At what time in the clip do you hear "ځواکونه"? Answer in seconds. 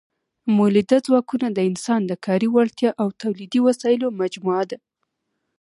1.07-1.47